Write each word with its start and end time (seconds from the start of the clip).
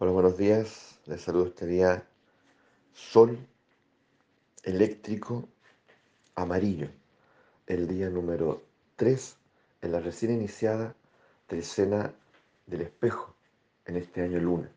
Hola, 0.00 0.12
buenos 0.12 0.36
días. 0.38 1.00
Les 1.06 1.20
saludo 1.20 1.48
este 1.48 1.66
día 1.66 2.06
sol 2.94 3.36
eléctrico 4.62 5.48
amarillo, 6.36 6.88
el 7.66 7.88
día 7.88 8.08
número 8.08 8.62
3 8.94 9.36
en 9.82 9.90
la 9.90 9.98
recién 9.98 10.30
iniciada 10.30 10.94
trecena 11.48 12.14
del 12.66 12.82
espejo 12.82 13.34
en 13.86 13.96
este 13.96 14.22
año 14.22 14.38
luna. 14.38 14.70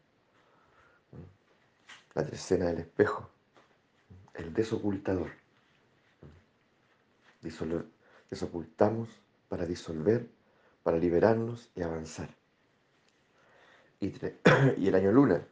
La 2.15 2.25
trecena 2.25 2.65
del 2.65 2.79
espejo, 2.79 3.29
el 4.33 4.51
desocultador. 4.51 5.29
desocultamos 8.31 9.07
para 9.49 9.67
disolver, 9.67 10.27
para 10.81 10.97
liberarnos 10.97 11.69
y 11.75 11.83
avanzar. 11.83 12.40
Y, 14.77 14.87
el 14.87 14.95
año 14.95 15.11
luna, 15.11 15.45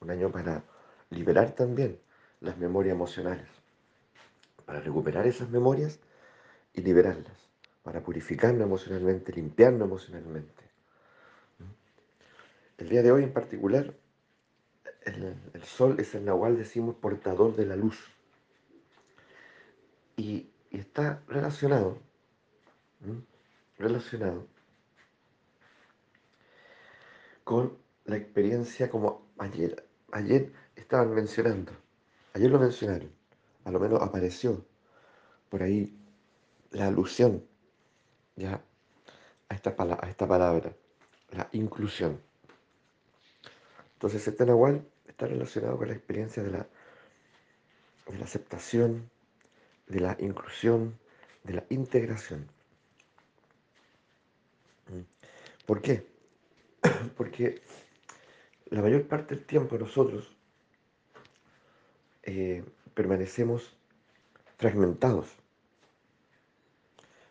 un 0.00 0.10
año 0.10 0.32
para 0.32 0.64
liberar 1.10 1.52
también 1.52 1.98
las 2.40 2.56
memorias 2.56 2.94
emocionales, 2.94 3.46
para 4.64 4.80
recuperar 4.80 5.26
esas 5.26 5.50
memorias 5.50 5.98
y 6.72 6.80
liberarlas, 6.80 7.36
para 7.82 8.00
purificarnos 8.00 8.62
emocionalmente, 8.62 9.32
limpiarnos 9.32 9.86
emocionalmente. 9.86 10.64
El 12.78 12.88
día 12.88 13.02
de 13.02 13.12
hoy 13.12 13.24
en 13.24 13.32
particular, 13.32 13.92
el, 15.04 15.64
sol 15.64 15.96
es 15.98 16.14
el 16.14 16.24
nahual, 16.24 16.56
decimos, 16.56 16.96
portador 16.96 17.54
de 17.54 17.66
la 17.66 17.76
luz. 17.76 17.98
Y, 20.16 20.48
está 20.70 21.22
relacionado, 21.28 21.98
relacionado 23.78 24.46
con 27.48 27.78
la 28.04 28.18
experiencia 28.18 28.90
como 28.90 29.26
ayer, 29.38 29.82
ayer 30.12 30.52
estaban 30.76 31.14
mencionando, 31.14 31.72
ayer 32.34 32.50
lo 32.50 32.58
mencionaron, 32.58 33.10
a 33.64 33.70
lo 33.70 33.80
menos 33.80 34.02
apareció 34.02 34.62
por 35.48 35.62
ahí 35.62 35.98
la 36.72 36.88
alusión 36.88 37.42
ya 38.36 38.60
a 39.48 39.54
esta, 39.54 39.74
a 39.78 40.10
esta 40.10 40.28
palabra, 40.28 40.74
la 41.30 41.48
inclusión. 41.52 42.20
Entonces 43.94 44.28
este 44.28 44.44
Nahual 44.44 44.86
está 45.06 45.26
relacionado 45.26 45.78
con 45.78 45.88
la 45.88 45.94
experiencia 45.94 46.42
de 46.42 46.50
la, 46.50 46.66
de 48.08 48.18
la 48.18 48.24
aceptación, 48.26 49.08
de 49.86 50.00
la 50.00 50.18
inclusión, 50.20 50.98
de 51.44 51.54
la 51.54 51.64
integración. 51.70 52.46
¿Por 55.64 55.80
qué? 55.80 56.17
Porque 57.16 57.62
la 58.70 58.82
mayor 58.82 59.06
parte 59.06 59.34
del 59.34 59.44
tiempo 59.44 59.78
nosotros 59.78 60.36
eh, 62.22 62.64
permanecemos 62.94 63.76
fragmentados. 64.56 65.28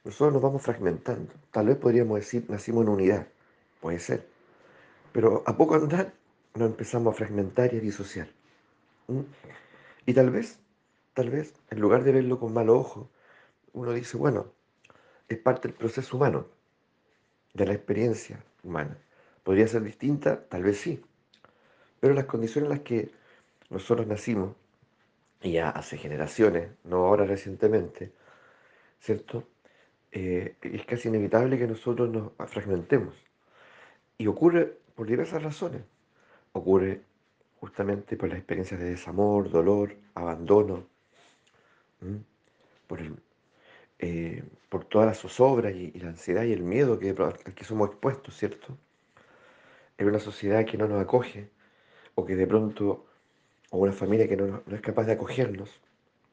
Nosotros 0.04 0.34
nos 0.34 0.42
vamos 0.42 0.62
fragmentando. 0.62 1.34
Tal 1.52 1.68
vez 1.68 1.78
podríamos 1.78 2.20
decir, 2.20 2.46
nacimos 2.50 2.84
en 2.84 2.90
unidad. 2.90 3.28
Puede 3.82 4.00
ser. 4.00 4.28
Pero 5.12 5.44
a 5.46 5.58
poco 5.58 5.76
andar 5.76 6.14
nos 6.56 6.70
empezamos 6.70 7.14
a 7.14 7.18
fragmentar 7.18 7.74
y 7.74 7.78
a 7.78 7.82
disociar. 7.82 8.30
Y 10.06 10.14
tal 10.14 10.32
vez, 10.32 10.60
tal 11.14 11.30
vez, 11.30 11.54
en 11.70 11.80
lugar 11.80 12.04
de 12.04 12.14
verlo 12.14 12.40
con 12.40 12.54
malo 12.54 12.78
ojo, 12.78 13.10
uno 13.74 13.92
dice, 13.94 14.18
bueno, 14.18 14.48
es 15.28 15.38
parte 15.38 15.68
del 15.68 15.78
proceso 15.78 16.16
humano, 16.16 16.48
de 17.54 17.66
la 17.66 17.74
experiencia 17.74 18.44
humana. 18.64 18.98
¿Podría 19.48 19.66
ser 19.66 19.82
distinta? 19.82 20.44
Tal 20.50 20.62
vez 20.62 20.78
sí. 20.78 21.02
Pero 22.02 22.14
las 22.14 22.26
condiciones 22.26 22.70
en 22.70 22.78
las 22.78 22.84
que 22.84 23.12
nosotros 23.70 24.06
nacimos, 24.06 24.58
y 25.42 25.54
ya 25.54 25.70
hace 25.70 25.98
generaciones, 25.98 26.72
no 26.84 27.06
ahora 27.06 27.24
recientemente, 27.24 28.12
¿cierto? 29.00 29.48
Eh, 30.12 30.58
es 30.62 30.84
casi 30.84 31.08
inevitable 31.08 31.58
que 31.58 31.66
nosotros 31.66 32.10
nos 32.10 32.34
fragmentemos. 32.52 33.16
Y 34.18 34.28
ocurre 34.28 34.80
por 34.96 35.08
diversas 35.08 35.42
razones. 35.42 35.82
Ocurre 36.52 37.04
justamente 37.62 38.18
por 38.18 38.28
las 38.28 38.40
experiencias 38.40 38.82
de 38.82 38.90
desamor, 38.90 39.50
dolor, 39.50 39.96
abandono, 40.14 40.86
por, 42.86 43.00
eh, 44.00 44.44
por 44.68 44.84
todas 44.84 45.08
las 45.08 45.20
zozobras 45.20 45.74
y, 45.74 45.92
la 45.94 46.10
ansiedad 46.10 46.44
y 46.44 46.52
el 46.52 46.64
miedo 46.64 47.00
que, 47.00 47.12
al 47.12 47.54
que 47.56 47.64
somos 47.64 47.92
expuestos, 47.92 48.36
¿cierto? 48.36 48.78
En 49.98 50.08
una 50.08 50.20
sociedad 50.20 50.66
que 50.66 50.78
no 50.78 50.88
nos 50.88 51.02
acoge, 51.02 51.50
o 52.16 52.26
que 52.26 52.36
de 52.36 52.48
pronto, 52.48 53.06
o 53.72 53.78
una 53.78 53.92
familia 53.92 54.28
que 54.28 54.38
no, 54.38 54.64
es 54.72 54.82
capaz 54.82 55.06
de 55.06 55.14
acogernos, 55.14 55.70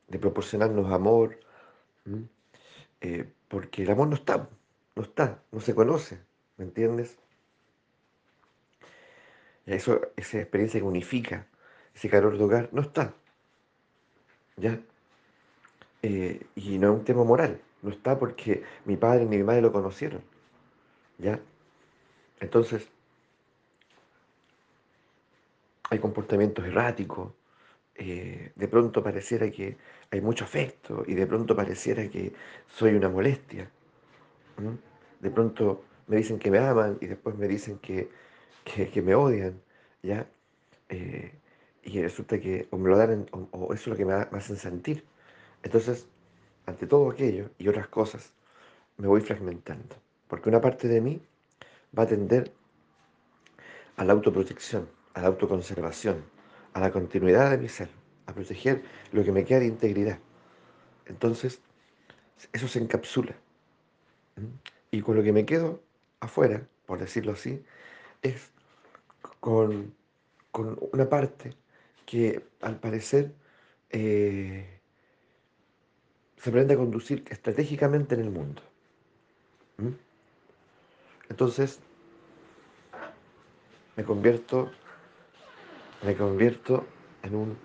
de 0.08 0.18
proporcionarnos 0.18 0.90
amor, 0.92 1.38
eh, 3.00 3.30
porque 3.48 3.82
el 3.82 3.90
amor 3.90 4.08
no 4.08 4.14
está, 4.14 4.48
no 4.94 5.02
está, 5.02 5.42
no 5.52 5.60
se 5.60 5.74
conoce, 5.74 6.20
¿me 6.56 6.64
entiendes? 6.64 7.18
Eso, 9.66 10.00
esa 10.16 10.38
experiencia 10.38 10.80
que 10.80 10.86
unifica, 10.86 11.46
ese 11.94 12.08
calor 12.10 12.36
de 12.36 12.44
hogar, 12.44 12.68
no 12.72 12.82
está. 12.82 13.14
¿Ya? 14.56 14.78
Eh, 16.02 16.46
y 16.54 16.78
no 16.78 16.92
es 16.92 16.98
un 16.98 17.04
tema 17.04 17.24
moral, 17.24 17.60
no 17.82 17.90
está 17.90 18.18
porque 18.18 18.62
mi 18.84 18.96
padre 18.96 19.24
ni 19.24 19.38
mi 19.38 19.42
madre 19.42 19.62
lo 19.62 19.72
conocieron. 19.72 20.22
¿Ya? 21.18 21.40
Entonces, 22.40 22.88
hay 25.94 26.00
comportamientos 26.00 26.64
erráticos, 26.64 27.32
eh, 27.94 28.52
de 28.54 28.68
pronto 28.68 29.02
pareciera 29.02 29.50
que 29.50 29.76
hay 30.10 30.20
mucho 30.20 30.44
afecto 30.44 31.04
y 31.06 31.14
de 31.14 31.26
pronto 31.26 31.54
pareciera 31.54 32.08
que 32.08 32.32
soy 32.68 32.94
una 32.94 33.08
molestia. 33.08 33.70
De 35.20 35.30
pronto 35.30 35.84
me 36.08 36.16
dicen 36.16 36.38
que 36.38 36.50
me 36.50 36.58
aman 36.58 36.98
y 37.00 37.06
después 37.06 37.36
me 37.36 37.48
dicen 37.48 37.78
que, 37.78 38.10
me 39.02 39.14
odian, 39.14 39.60
¿ya? 40.02 40.26
Eh, 40.88 41.32
y 41.84 42.02
resulta 42.02 42.40
que 42.40 42.66
o 42.70 42.78
me 42.78 42.90
lo 42.90 42.96
dan 42.96 43.26
o, 43.32 43.72
eso 43.72 43.82
es 43.82 43.86
lo 43.86 43.96
que 43.96 44.04
me, 44.04 44.16
me 44.16 44.38
hacen 44.38 44.56
sentir. 44.56 45.04
Entonces, 45.62 46.08
ante 46.66 46.86
todo 46.86 47.10
aquello 47.10 47.50
y 47.58 47.68
otras 47.68 47.88
cosas, 47.88 48.32
me 48.96 49.06
voy 49.06 49.20
fragmentando. 49.20 49.96
Porque 50.28 50.48
una 50.48 50.60
parte 50.60 50.88
de 50.88 51.00
mí 51.00 51.22
va 51.96 52.04
a 52.04 52.06
tender 52.06 52.52
a 53.96 54.04
la 54.04 54.12
autoprotección 54.12 54.88
a 55.14 55.20
la 55.20 55.28
autoconservación, 55.28 56.24
a 56.72 56.80
la 56.80 56.90
continuidad 56.90 57.50
de 57.50 57.58
mi 57.58 57.68
ser, 57.68 57.88
a 58.26 58.34
proteger 58.34 58.82
lo 59.12 59.24
que 59.24 59.32
me 59.32 59.44
queda 59.44 59.60
de 59.60 59.66
integridad. 59.66 60.18
Entonces, 61.06 61.60
eso 62.52 62.68
se 62.68 62.80
encapsula. 62.80 63.34
Y 64.90 65.00
con 65.00 65.16
lo 65.16 65.22
que 65.22 65.32
me 65.32 65.46
quedo 65.46 65.80
afuera, 66.20 66.66
por 66.86 66.98
decirlo 66.98 67.32
así, 67.32 67.64
es 68.22 68.50
con, 69.40 69.94
una 70.92 71.08
parte 71.08 71.54
que 72.06 72.44
al 72.60 72.78
parecer 72.78 73.32
eh, 73.90 74.80
se 76.36 76.50
aprende 76.50 76.74
a 76.74 76.76
conducir 76.76 77.24
estratégicamente 77.28 78.14
en 78.14 78.20
el 78.20 78.30
mundo. 78.30 78.62
Entonces, 81.28 81.80
me 83.96 84.04
convierto 84.04 84.70
me 86.04 86.14
convierto 86.14 86.86
en 87.22 87.34
un, 87.34 87.58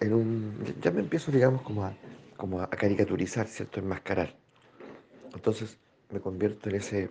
en 0.00 0.14
un, 0.14 0.76
ya 0.80 0.90
me 0.92 1.00
empiezo, 1.00 1.32
digamos, 1.32 1.62
como 1.62 1.84
a, 1.84 1.94
como 2.36 2.60
a 2.60 2.70
caricaturizar, 2.70 3.48
¿cierto? 3.48 3.80
Enmascarar. 3.80 4.36
Entonces 5.34 5.78
me 6.10 6.20
convierto 6.20 6.68
en 6.68 6.76
ese, 6.76 7.10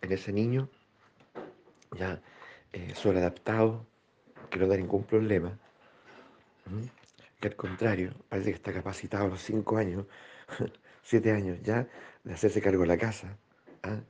en 0.00 0.12
ese 0.12 0.32
niño, 0.32 0.68
ya 1.98 2.20
eh, 2.72 2.94
adaptado, 3.04 3.84
que 4.50 4.58
no 4.58 4.68
da 4.68 4.76
ningún 4.76 5.04
problema, 5.04 5.58
que 7.40 7.48
al 7.48 7.56
contrario, 7.56 8.14
parece 8.28 8.50
que 8.50 8.56
está 8.56 8.72
capacitado 8.72 9.24
a 9.24 9.28
los 9.28 9.42
cinco 9.42 9.76
años, 9.76 10.06
siete 11.02 11.32
años 11.32 11.58
ya, 11.62 11.88
de 12.22 12.32
hacerse 12.32 12.60
cargo 12.60 12.82
de 12.82 12.88
la 12.88 12.98
casa, 12.98 13.36
¿ah? 13.82 14.00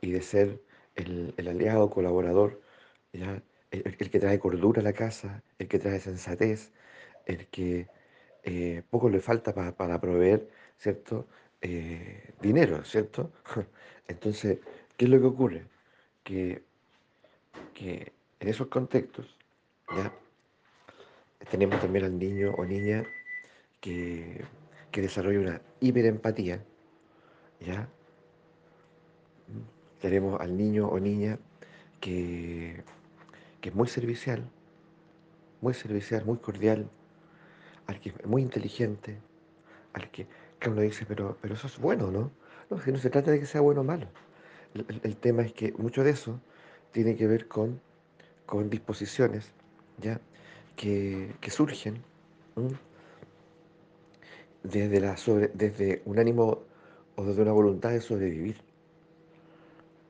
y 0.00 0.12
de 0.12 0.22
ser 0.22 0.62
el, 0.94 1.34
el 1.36 1.48
aliado, 1.48 1.90
colaborador, 1.90 2.60
ya 3.12 3.42
el, 3.70 3.96
que 3.96 4.20
trae 4.20 4.38
cordura 4.38 4.80
a 4.80 4.84
la 4.84 4.92
casa, 4.92 5.42
el 5.58 5.68
que 5.68 5.78
trae 5.78 6.00
sensatez, 6.00 6.72
el 7.26 7.46
que 7.48 7.88
eh, 8.44 8.82
poco 8.90 9.10
le 9.10 9.20
falta 9.20 9.54
para 9.54 10.00
proveer, 10.00 10.48
¿cierto? 10.78 11.26
Eh, 11.60 12.34
dinero, 12.40 12.84
¿cierto? 12.84 13.32
Entonces, 14.08 14.58
¿qué 14.96 15.04
es 15.04 15.10
lo 15.10 15.20
que 15.20 15.26
ocurre? 15.26 15.64
Que, 16.22 16.62
que 17.74 18.12
en 18.40 18.48
esos 18.48 18.68
contextos, 18.68 19.36
¿ya? 19.96 20.12
Tenemos 21.50 21.80
también 21.80 22.04
al 22.04 22.18
niño 22.18 22.54
o 22.56 22.64
niña 22.64 23.04
que, 23.80 24.44
que 24.90 25.02
desarrolla 25.02 25.40
una 25.40 25.62
hiperempatía, 25.80 26.62
¿ya? 27.60 27.88
Tenemos 30.00 30.40
al 30.40 30.56
niño 30.56 30.88
o 30.88 31.00
niña 31.00 31.38
que 32.00 32.84
que 33.60 33.70
es 33.70 33.74
muy 33.74 33.88
servicial, 33.88 34.48
muy 35.60 35.74
servicial, 35.74 36.24
muy 36.24 36.38
cordial, 36.38 36.88
al 37.86 38.00
que 38.00 38.10
es 38.10 38.26
muy 38.26 38.42
inteligente, 38.42 39.18
al 39.92 40.10
que, 40.10 40.26
que 40.58 40.70
uno 40.70 40.82
dice, 40.82 41.06
pero, 41.06 41.36
pero 41.40 41.54
eso 41.54 41.66
es 41.66 41.78
bueno, 41.78 42.10
¿no? 42.10 42.30
No, 42.70 42.80
si 42.80 42.92
no 42.92 42.98
se 42.98 43.10
trata 43.10 43.30
de 43.30 43.40
que 43.40 43.46
sea 43.46 43.60
bueno 43.60 43.80
o 43.80 43.84
malo. 43.84 44.06
El, 44.74 45.16
tema 45.16 45.42
es 45.42 45.52
que 45.52 45.72
mucho 45.72 46.04
de 46.04 46.10
eso 46.10 46.38
tiene 46.92 47.16
que 47.16 47.26
ver 47.26 47.48
con, 47.48 47.80
con 48.46 48.68
disposiciones, 48.68 49.50
¿ya? 49.98 50.20
Que, 50.76 51.34
que 51.40 51.50
surgen 51.50 52.02
desde, 54.62 55.00
la 55.00 55.16
desde 55.54 56.02
un 56.04 56.18
ánimo 56.18 56.62
o 57.16 57.24
desde 57.24 57.42
una 57.42 57.52
voluntad 57.52 57.90
de 57.90 58.00
sobrevivir, 58.00 58.58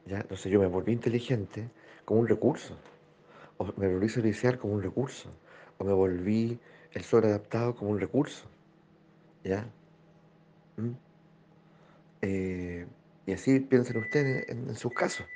¿ya? 0.07 0.19
Entonces 0.19 0.51
yo 0.51 0.61
me 0.61 0.67
volví 0.67 0.93
inteligente 0.93 1.71
como 2.05 2.21
un 2.21 2.29
recurso, 2.29 2.77
o 3.59 3.65
me 3.77 3.89
volví 3.89 4.09
servicial 4.09 4.59
como 4.59 4.75
un 4.75 4.83
recurso, 4.83 5.31
o 5.79 5.85
me 5.85 5.93
volví 5.93 6.59
el 6.93 7.05
sobreadaptado 7.05 7.75
como 7.75 7.91
un 7.91 8.01
recurso, 8.01 8.49
¿ya? 9.45 9.69
¿m? 10.77 10.95
Eh, 12.23 12.87
y 13.27 13.33
así 13.33 13.61
piensen 13.61 13.99
ustedes 13.99 14.49
en, 14.49 14.69
en 14.69 14.77
sus 14.77 14.93
casos. 14.93 15.27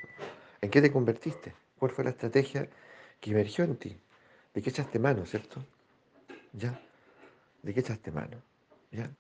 ¿En 0.61 0.71
qué 0.71 0.81
te 0.81 0.91
convertiste? 0.91 1.55
¿Cuál 1.79 1.91
fue 1.91 2.05
la 2.05 2.11
estrategia 2.11 2.69
que 3.21 3.33
emergió 3.33 3.65
en 3.65 3.77
ti? 3.77 4.01
¿De 4.55 4.63
qué 4.63 4.71
echaste 4.71 4.99
mano, 4.99 5.27
cierto? 5.27 5.65
¿Ya? 6.53 6.81
¿De 7.63 7.75
qué 7.75 7.81
echaste 7.81 8.11
mano? 8.11 8.41
¿Ya? 8.91 9.11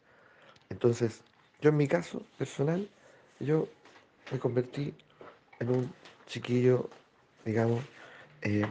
Entonces, 0.70 1.22
yo 1.60 1.70
en 1.70 1.76
mi 1.76 1.88
caso 1.88 2.22
personal, 2.38 2.88
yo 3.40 3.68
me 4.30 4.38
convertí 4.38 4.94
en 5.60 5.70
un 5.70 5.92
chiquillo, 6.26 6.88
digamos, 7.44 7.84
eh, 8.42 8.64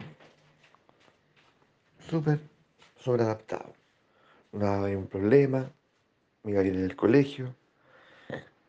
súper 2.11 2.39
sobreadaptado. 2.99 3.73
No 4.51 4.67
había 4.67 4.97
un 4.97 5.07
problema, 5.07 5.71
me 6.43 6.51
iba 6.51 6.61
bien 6.61 6.75
en 6.75 6.83
el 6.83 6.95
colegio, 6.95 7.55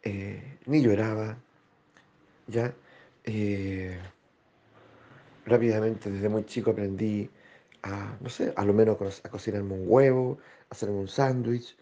eh, 0.04 0.58
ni 0.66 0.80
lloraba, 0.80 1.36
¿ya? 2.46 2.72
Eh, 3.24 3.98
rápidamente, 5.44 6.10
desde 6.10 6.28
muy 6.28 6.44
chico 6.44 6.70
aprendí 6.70 7.28
a, 7.82 8.16
no 8.20 8.28
sé, 8.30 8.52
a 8.56 8.64
lo 8.64 8.72
menos 8.72 9.20
a 9.24 9.28
cocinarme 9.28 9.74
un 9.74 9.84
huevo, 9.86 10.38
a 10.70 10.74
hacerme 10.74 10.96
un 10.96 11.08
sándwich. 11.08 11.76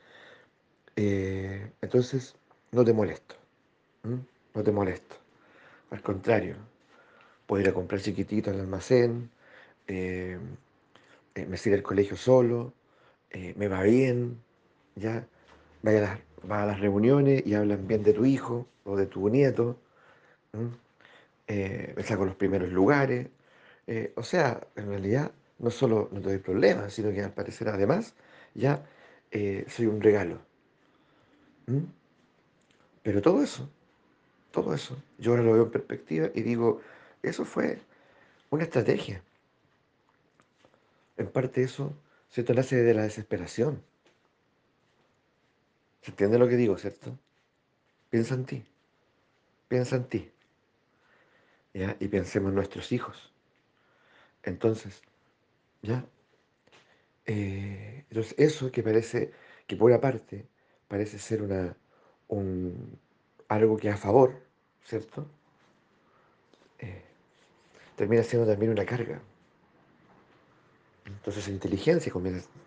eh, 0.97 1.73
entonces, 1.83 2.35
no 2.73 2.85
te 2.85 2.93
molesto, 2.93 3.37
no 4.55 4.63
te 4.63 4.73
molesto. 4.73 5.17
Al 5.91 6.03
contrario, 6.03 6.57
puedo 7.47 7.63
ir 7.63 7.69
a 7.69 7.75
comprar 7.75 8.01
chiquitito 8.01 8.51
al 8.51 8.61
almacén, 8.61 9.31
eh, 11.35 11.47
me 11.47 11.57
sirve 11.57 11.77
el 11.79 11.83
colegio 11.83 12.17
solo, 12.17 12.75
eh, 13.31 13.55
me 13.57 13.69
va 13.69 13.83
bien, 13.83 14.43
ya. 14.97 15.27
Vaya 15.83 15.99
a 15.99 16.03
las, 16.03 16.21
va 16.51 16.63
a 16.65 16.67
las 16.67 16.81
reuniones 16.81 17.47
y 17.47 17.55
hablan 17.55 17.87
bien 17.89 18.03
de 18.03 18.13
tu 18.13 18.25
hijo 18.25 18.67
o 18.85 18.97
de 18.97 19.07
tu 19.07 19.29
nieto. 19.31 19.79
eh, 21.47 21.93
me 21.97 22.03
saco 22.03 22.25
los 22.25 22.37
primeros 22.37 22.71
lugares. 22.71 23.29
o 24.17 24.23
sea, 24.23 24.61
en 24.77 24.89
realidad 24.89 25.33
no 25.59 25.71
solo 25.71 26.09
no 26.13 26.21
te 26.21 26.29
doy 26.31 26.39
problemas, 26.39 26.93
sino 26.95 27.11
que 27.13 27.23
al 27.23 27.33
parecer 27.33 27.69
además 27.69 28.15
ya 28.55 28.85
soy 29.69 29.87
un 29.87 30.01
regalo. 30.01 30.39
Pero 33.03 33.23
todo 33.23 33.43
eso, 33.43 33.69
todo 34.51 34.75
eso, 34.75 34.97
yo 35.19 35.33
ahora 35.33 35.43
lo 35.45 35.53
veo 35.53 35.65
en 35.65 35.71
perspectiva 35.71 36.31
y 36.35 36.43
digo, 36.43 36.81
eso 37.23 37.45
fue 37.45 37.79
una 38.51 38.65
estrategia. 38.65 39.23
En 41.21 41.31
parte 41.31 41.63
eso, 41.63 41.93
¿cierto? 42.31 42.55
Nace 42.55 42.77
de 42.77 42.95
la 42.95 43.03
desesperación. 43.03 43.85
¿Se 46.01 46.13
entiende 46.13 46.39
lo 46.39 46.49
que 46.49 46.57
digo, 46.57 46.79
cierto? 46.79 47.19
Piensa 48.09 48.35
en 48.37 48.47
ti, 48.47 48.65
piensa 49.69 49.97
en 49.97 50.05
ti, 50.09 50.33
¿ya? 51.75 51.95
Y 52.01 52.09
pensemos 52.09 52.49
en 52.49 52.55
nuestros 52.55 52.91
hijos. 52.91 53.35
Entonces, 54.43 55.03
¿ya? 55.83 56.07
Eh, 57.27 58.07
entonces, 58.09 58.35
eso 58.39 58.73
que 58.73 58.83
parece, 58.83 59.31
que 59.67 59.77
por 59.77 59.91
una 59.91 60.01
parte 60.01 60.47
parece 60.89 61.19
ser 61.19 61.43
una, 61.43 61.77
un, 62.29 62.99
algo 63.49 63.77
que 63.77 63.91
a 63.91 63.99
favor, 63.99 64.43
¿cierto? 64.87 65.27
Eh, 66.79 67.05
termina 67.95 68.23
siendo 68.23 68.51
también 68.51 68.73
una 68.73 68.87
carga. 68.87 69.21
Entonces, 71.21 71.45
esa 71.45 71.53
inteligencia 71.53 72.13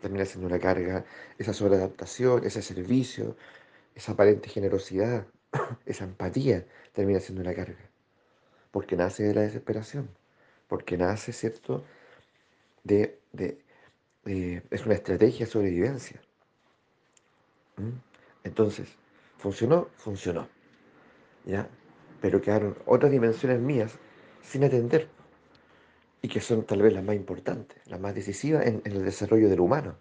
termina 0.01 0.25
siendo 0.25 0.47
una 0.47 0.59
carga, 0.59 1.05
esa 1.39 1.53
sobreadaptación, 1.53 2.45
ese 2.45 2.61
servicio, 2.61 3.35
esa 3.95 4.13
aparente 4.13 4.49
generosidad, 4.49 5.25
esa 5.87 6.03
empatía 6.05 6.65
termina 6.93 7.19
siendo 7.19 7.41
una 7.41 7.55
carga, 7.55 7.79
porque 8.71 8.95
nace 8.95 9.23
de 9.23 9.33
la 9.35 9.41
desesperación, 9.41 10.09
porque 10.67 10.97
nace, 10.97 11.33
¿cierto?, 11.33 11.83
de, 12.83 13.19
de- 13.33 13.57
de- 14.25 14.63
es 14.71 14.85
una 14.85 14.95
estrategia 14.95 15.45
de 15.45 15.51
sobrevivencia. 15.51 16.21
¿m? 17.77 17.91
Entonces, 18.43 18.89
¿funcionó? 19.37 19.89
Funcionó. 19.97 20.47
¿ya? 21.45 21.67
Pero 22.21 22.41
quedaron 22.41 22.77
otras 22.85 23.11
dimensiones 23.11 23.59
mías 23.59 23.93
sin 24.41 24.63
atender 24.63 25.09
y 26.23 26.29
que 26.29 26.39
son 26.39 26.63
tal 26.65 26.81
vez 26.81 26.93
las 26.93 27.03
más 27.03 27.17
importantes, 27.17 27.77
las 27.85 27.99
más 27.99 28.15
decisivas 28.15 28.65
en, 28.65 28.81
el 28.85 29.03
desarrollo 29.03 29.49
del 29.49 29.59
humano. 29.59 29.97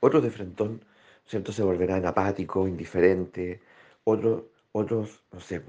Otros 0.00 0.22
de 0.22 0.30
frentón, 0.30 0.84
¿cierto? 1.26 1.50
Se 1.50 1.62
volverán 1.62 2.04
apáticos, 2.04 2.68
indiferentes, 2.68 3.58
otros, 4.04 4.44
otros, 4.72 5.24
no 5.32 5.40
sé, 5.40 5.62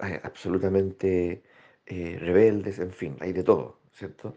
eh, 0.00 0.20
absolutamente 0.22 1.42
eh, 1.84 2.16
rebeldes, 2.18 2.78
en 2.78 2.90
fin, 2.90 3.16
hay 3.20 3.34
de 3.34 3.42
todo, 3.42 3.78
¿cierto? 3.92 4.34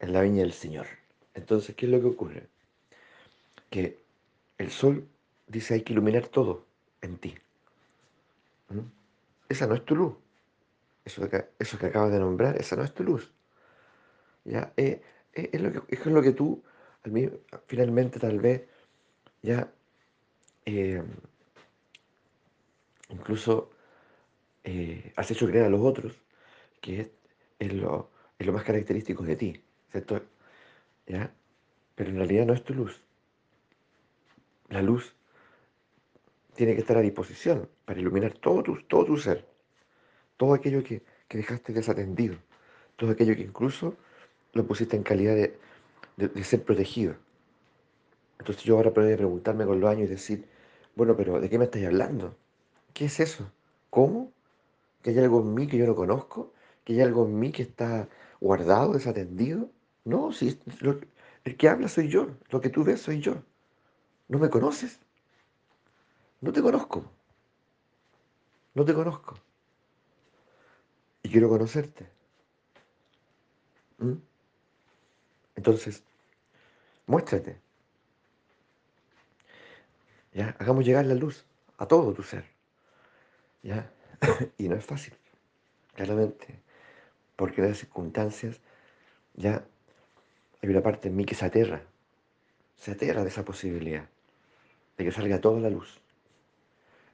En 0.00 0.14
la 0.14 0.22
viña 0.22 0.40
del 0.40 0.54
Señor. 0.54 0.86
Entonces, 1.34 1.76
¿qué 1.76 1.84
es 1.84 1.92
lo 1.92 2.00
que 2.00 2.06
ocurre? 2.06 2.48
Que 3.68 3.98
el 4.56 4.70
sol 4.70 5.06
dice 5.46 5.74
hay 5.74 5.82
que 5.82 5.92
iluminar 5.92 6.28
todo 6.28 6.64
en 7.02 7.18
ti. 7.18 7.34
Esa 9.50 9.66
no 9.66 9.74
es 9.74 9.84
tu 9.84 9.94
luz. 9.94 10.23
Eso 11.04 11.28
que, 11.28 11.44
eso 11.58 11.78
que 11.78 11.86
acabas 11.86 12.12
de 12.12 12.18
nombrar, 12.18 12.56
esa 12.56 12.76
no 12.76 12.84
es 12.84 12.94
tu 12.94 13.04
luz. 13.04 13.32
¿ya? 14.44 14.72
Eh, 14.76 15.02
eh, 15.34 15.50
es, 15.52 15.60
lo 15.60 15.72
que, 15.72 15.82
es 15.88 16.06
lo 16.06 16.22
que 16.22 16.32
tú, 16.32 16.62
finalmente, 17.66 18.18
tal 18.18 18.40
vez, 18.40 18.66
ya 19.42 19.70
eh, 20.66 21.02
incluso 23.10 23.70
eh, 24.64 25.12
has 25.16 25.30
hecho 25.30 25.46
creer 25.46 25.66
a 25.66 25.68
los 25.68 25.80
otros 25.82 26.14
que 26.80 27.00
es, 27.00 27.10
es 27.58 27.72
lo, 27.74 28.10
es 28.38 28.46
lo 28.46 28.52
más 28.52 28.64
característico 28.64 29.22
de 29.24 29.36
ti, 29.36 29.64
¿cierto? 29.90 30.22
¿Ya? 31.06 31.32
Pero 31.94 32.10
en 32.10 32.16
realidad 32.16 32.46
no 32.46 32.54
es 32.54 32.64
tu 32.64 32.74
luz. 32.74 33.02
La 34.68 34.82
luz 34.82 35.14
tiene 36.54 36.74
que 36.74 36.80
estar 36.80 36.96
a 36.96 37.00
disposición 37.00 37.68
para 37.84 38.00
iluminar 38.00 38.32
todo 38.34 38.62
tu, 38.62 38.82
todo 38.82 39.04
tu 39.04 39.16
ser, 39.16 39.46
todo 40.36 40.54
aquello 40.54 40.82
que, 40.84 41.02
que 41.28 41.38
dejaste 41.38 41.72
desatendido, 41.72 42.36
todo 42.96 43.10
aquello 43.12 43.36
que 43.36 43.42
incluso 43.42 43.96
lo 44.54 44.66
pusiste 44.66 44.96
en 44.96 45.04
calidad 45.04 45.34
de, 45.36 45.58
de- 46.18 46.44
ser 46.44 46.64
protegido. 46.64 47.16
Entonces 48.38 48.64
yo 48.64 48.76
ahora 48.76 48.92
podría 48.92 49.16
preguntarme 49.16 49.64
con 49.66 49.80
los 49.80 49.90
años 49.90 50.04
y 50.06 50.12
decir, 50.12 50.44
bueno, 50.96 51.16
pero 51.16 51.40
¿de 51.40 51.48
qué 51.50 51.58
me 51.58 51.64
estáis 51.64 51.86
hablando? 51.86 52.36
¿Qué 52.94 53.06
es 53.06 53.20
eso? 53.20 53.50
¿Cómo? 53.90 54.32
¿Que 55.02 55.10
hay 55.12 55.18
algo 55.20 55.40
en 55.42 55.54
mí 55.54 55.66
que 55.68 55.78
yo 55.78 55.86
no 55.86 55.96
conozco? 55.96 56.52
¿Que 56.84 56.94
hay 56.94 57.02
algo 57.02 57.26
en 57.26 57.38
mí 57.38 57.52
que 57.52 57.62
está 57.62 58.08
guardado, 58.40 58.94
desatendido? 58.94 59.70
No, 60.04 60.32
si 60.32 60.58
lo- 60.80 61.00
el 61.44 61.56
que 61.56 61.68
habla 61.70 61.88
soy 61.88 62.08
yo, 62.08 62.28
lo 62.50 62.60
que 62.60 62.70
tú 62.70 62.84
ves 62.84 63.02
soy 63.02 63.20
yo. 63.20 63.36
¿No 64.28 64.38
me 64.38 64.50
conoces? 64.50 65.00
No 66.42 66.52
te 66.52 66.62
conozco, 66.62 67.02
no 68.74 68.84
te 68.84 68.92
conozco. 68.94 69.34
Y 71.24 71.30
quiero 71.30 71.48
conocerte. 71.48 72.06
¿m? 73.98 74.18
Entonces, 75.56 76.04
muéstrate, 77.06 77.58
¿ya? 80.32 80.54
Hagamos 80.58 80.84
llegar 80.84 81.06
la 81.06 81.14
luz 81.14 81.44
a 81.78 81.86
todo 81.86 82.12
tu 82.12 82.22
ser, 82.22 82.44
¿ya? 83.62 83.90
Y 84.58 84.68
no 84.68 84.76
es 84.76 84.84
fácil, 84.84 85.14
claramente, 85.94 86.60
porque 87.36 87.62
las 87.62 87.78
circunstancias, 87.78 88.60
ya 89.34 89.64
hay 90.62 90.68
una 90.68 90.82
parte 90.82 91.08
en 91.08 91.16
mí 91.16 91.24
que 91.24 91.34
se 91.34 91.46
aterra, 91.46 91.82
se 92.76 92.92
aterra 92.92 93.22
de 93.22 93.30
esa 93.30 93.44
posibilidad, 93.44 94.08
de 94.98 95.04
que 95.04 95.12
salga 95.12 95.40
toda 95.40 95.60
la 95.60 95.70
luz. 95.70 96.00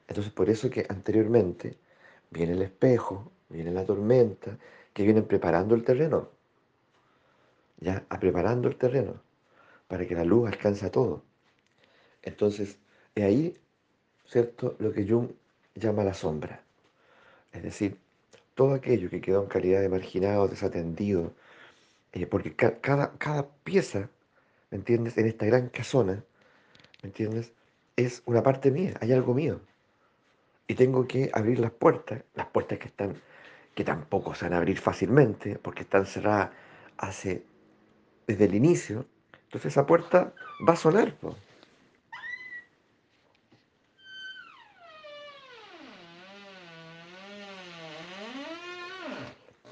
Entonces, 0.07 0.33
por 0.33 0.49
eso 0.49 0.69
que 0.69 0.85
anteriormente 0.89 1.77
viene 2.31 2.53
el 2.53 2.63
espejo, 2.63 3.31
viene 3.49 3.71
la 3.71 3.85
tormenta, 3.85 4.57
que 4.93 5.03
vienen 5.03 5.25
preparando 5.27 5.75
el 5.75 5.83
terreno, 5.83 6.29
ya, 7.79 8.05
a 8.09 8.19
preparando 8.19 8.67
el 8.67 8.77
terreno 8.77 9.21
para 9.87 10.07
que 10.07 10.15
la 10.15 10.23
luz 10.25 10.47
alcance 10.49 10.85
a 10.85 10.91
todo. 10.91 11.23
Entonces, 12.23 12.79
es 13.15 13.23
ahí, 13.23 13.57
¿cierto?, 14.25 14.75
lo 14.79 14.93
que 14.93 15.07
Jung 15.07 15.29
llama 15.75 16.03
la 16.03 16.13
sombra. 16.13 16.63
Es 17.53 17.63
decir, 17.63 17.97
todo 18.55 18.73
aquello 18.75 19.09
que 19.09 19.21
quedó 19.21 19.43
en 19.43 19.49
calidad 19.49 19.81
de 19.81 19.89
marginado, 19.89 20.47
desatendido, 20.47 21.33
eh, 22.13 22.27
porque 22.27 22.55
ca- 22.55 22.79
cada, 22.81 23.13
cada 23.19 23.49
pieza, 23.63 24.09
¿me 24.71 24.77
entiendes?, 24.79 25.17
en 25.17 25.27
esta 25.27 25.45
gran 25.47 25.69
casona, 25.69 26.23
¿me 27.03 27.07
entiendes?, 27.09 27.53
es 27.97 28.23
una 28.25 28.43
parte 28.43 28.71
mía, 28.71 28.95
hay 29.01 29.13
algo 29.13 29.33
mío. 29.35 29.61
Y 30.71 30.75
tengo 30.75 31.05
que 31.05 31.29
abrir 31.33 31.59
las 31.59 31.71
puertas, 31.71 32.23
las 32.33 32.47
puertas 32.47 32.79
que 32.79 32.87
están, 32.87 33.21
que 33.75 33.83
tampoco 33.83 34.33
se 34.33 34.45
van 34.45 34.53
a 34.53 34.57
abrir 34.59 34.79
fácilmente, 34.79 35.59
porque 35.59 35.81
están 35.81 36.05
cerradas 36.05 36.51
desde 38.25 38.45
el 38.45 38.55
inicio. 38.55 39.05
Entonces 39.47 39.73
esa 39.73 39.85
puerta 39.85 40.31
va 40.65 40.71
a 40.71 40.77
sonar. 40.77 41.13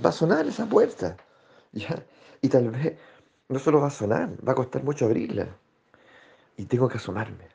Va 0.05 0.09
a 0.09 0.11
sonar 0.11 0.45
esa 0.47 0.65
puerta. 0.65 1.15
Y 2.41 2.49
tal 2.49 2.71
vez 2.71 2.97
no 3.47 3.57
solo 3.57 3.79
va 3.79 3.87
a 3.87 3.89
sonar, 3.89 4.31
va 4.45 4.51
a 4.51 4.55
costar 4.55 4.83
mucho 4.83 5.05
abrirla. 5.05 5.47
Y 6.57 6.65
tengo 6.65 6.89
que 6.89 6.97
asomarme. 6.97 7.47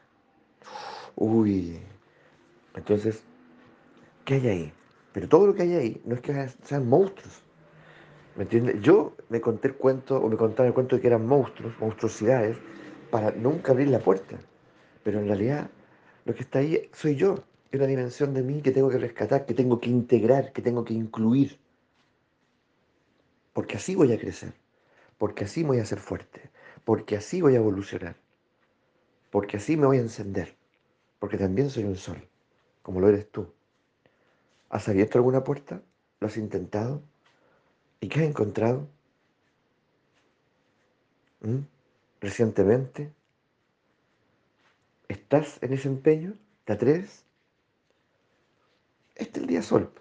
Uy, 1.15 1.79
entonces, 2.75 3.23
¿qué 4.25 4.35
hay 4.35 4.49
ahí? 4.49 4.73
Pero 5.13 5.29
todo 5.29 5.47
lo 5.47 5.55
que 5.55 5.63
hay 5.63 5.75
ahí 5.75 6.03
no 6.05 6.15
es 6.15 6.21
que 6.21 6.49
sean 6.65 6.89
monstruos, 6.89 7.43
¿me 8.37 8.43
entiendes? 8.43 8.81
Yo 8.81 9.15
me 9.29 9.41
conté 9.41 9.69
el 9.69 9.75
cuento, 9.75 10.17
o 10.17 10.29
me 10.29 10.37
contaba 10.37 10.67
el 10.67 10.75
cuento 10.75 10.97
de 10.97 11.03
que 11.03 11.09
eran 11.09 11.27
monstruos, 11.27 11.73
monstruosidades, 11.79 12.57
para 13.11 13.31
nunca 13.31 13.73
abrir 13.73 13.89
la 13.89 14.01
puerta. 14.01 14.39
Pero 15.05 15.21
en 15.21 15.29
realidad, 15.29 15.71
lo 16.25 16.35
que 16.35 16.43
está 16.43 16.59
ahí 16.59 16.91
soy 16.93 17.17
yo. 17.17 17.45
Es 17.71 17.79
una 17.79 17.87
dimensión 17.87 18.35
de 18.35 18.43
mí 18.43 18.63
que 18.63 18.71
tengo 18.71 18.89
que 18.89 18.99
rescatar, 18.99 19.47
que 19.47 19.55
tengo 19.55 19.81
que 19.81 19.91
integrar, 19.91 20.53
que 20.53 20.63
tengo 20.63 20.85
que 20.85 20.95
incluir. 20.95 21.59
Porque 23.53 23.77
así 23.77 23.95
voy 23.95 24.13
a 24.13 24.19
crecer. 24.19 24.55
Porque 25.19 25.45
así 25.45 25.63
voy 25.63 25.79
a 25.79 25.85
ser 25.85 25.99
fuerte. 25.99 26.51
Porque 26.85 27.17
así 27.17 27.41
voy 27.41 27.55
a 27.55 27.59
evolucionar. 27.59 28.17
Porque 29.31 29.57
así 29.57 29.77
me 29.77 29.87
voy 29.87 29.99
a 29.99 30.03
encender. 30.03 30.57
Porque 31.19 31.37
también 31.37 31.71
soy 31.71 31.85
un 31.85 31.97
sol, 31.97 32.29
como 32.83 33.01
lo 33.01 33.09
eres 33.09 33.29
tú. 33.31 33.53
¿Has 34.69 34.89
abierto 34.89 35.19
alguna 35.19 35.45
puerta? 35.45 35.83
¿Lo 36.21 36.27
has 36.27 36.37
intentado? 36.37 37.03
¿Y 38.01 38.09
qué 38.09 38.21
has 38.21 38.27
encontrado? 38.27 38.89
¿Mm? 41.41 41.61
¿Recientemente? 42.21 43.13
¿Estás 45.09 45.63
en 45.63 45.73
ese 45.73 45.89
empeño? 45.89 46.35
¿Te 46.65 46.73
atreves? 46.73 47.25
Este 49.15 49.39
es 49.39 49.43
el 49.43 49.47
día 49.47 49.63
sol. 49.63 49.93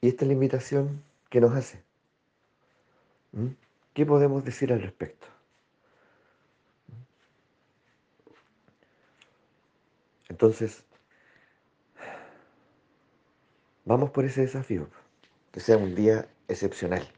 Y 0.00 0.08
esta 0.08 0.24
es 0.24 0.28
la 0.28 0.34
invitación 0.34 1.02
que 1.30 1.40
nos 1.40 1.52
hace. 1.52 1.82
¿Mm? 3.32 3.48
¿Qué 3.94 4.04
podemos 4.04 4.44
decir 4.44 4.72
al 4.72 4.82
respecto? 4.82 5.26
Entonces, 10.28 10.84
vamos 13.86 14.10
por 14.10 14.26
ese 14.26 14.42
desafío. 14.42 14.86
Que 15.52 15.60
sea 15.60 15.78
un 15.78 15.94
día 15.94 16.26
excepcional. 16.48 17.08